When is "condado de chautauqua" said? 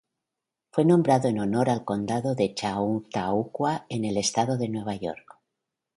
1.85-3.85